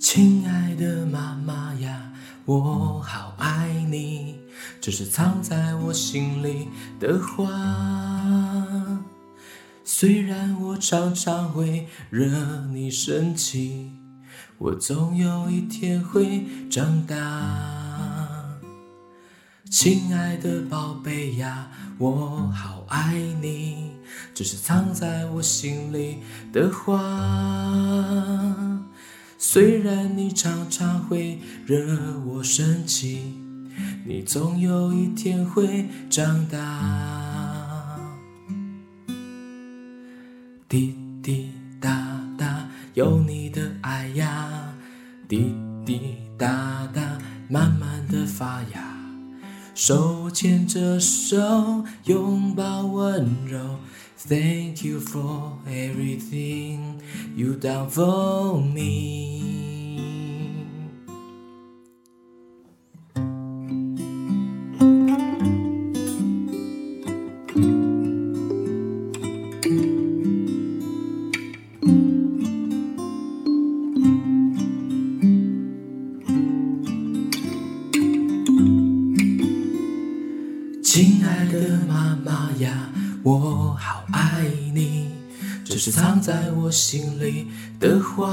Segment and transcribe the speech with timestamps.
[0.00, 2.10] 亲爱的妈妈呀
[2.46, 4.40] 我好爱你
[4.80, 6.68] 这是藏在我心里
[6.98, 7.44] 的话
[9.84, 12.26] 虽然我常常会惹
[12.72, 13.92] 你生气
[14.56, 18.58] 我总有一天会长大
[19.70, 23.90] 亲爱的宝贝呀我好爱你
[24.34, 26.20] 这是藏在我心里
[26.54, 28.39] 的话
[29.42, 33.34] 虽然你常常会惹我生气，
[34.04, 37.98] 你总有一天会长大。
[40.68, 44.74] 滴滴答答，有你的爱呀，
[45.26, 45.54] 滴
[45.86, 48.89] 滴答答，慢慢的发芽。
[49.79, 53.59] 手牵着手，拥抱温柔。
[54.27, 56.99] Thank you for everything
[57.35, 59.58] you done for me。
[80.92, 82.90] 亲爱的妈妈呀。
[83.22, 85.12] 我好爱你，
[85.64, 87.46] 这是藏在我心里
[87.78, 88.26] 的话。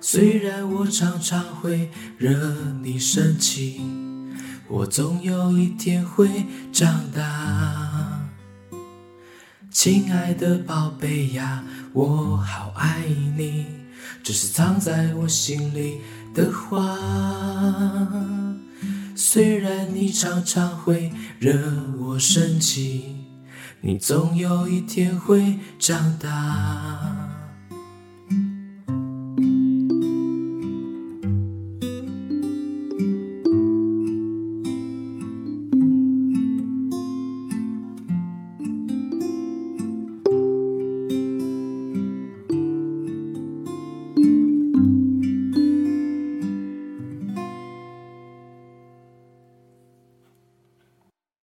[0.00, 2.36] 虽然我常常会惹
[2.82, 3.80] 你生气，
[4.66, 6.28] 我总有一天会
[6.72, 8.26] 长大。
[9.70, 13.04] 亲爱的宝贝呀，我好爱
[13.36, 13.66] 你，
[14.24, 16.00] 这是藏在我心里
[16.34, 16.98] 的话。
[19.18, 21.58] 虽然你常常会惹
[21.98, 23.16] 我生气，
[23.80, 27.05] 你总有一天会长大。